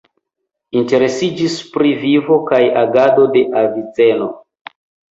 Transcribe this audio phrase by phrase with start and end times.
[0.79, 4.35] Interesiĝis pri vivo kaj agado de Aviceno.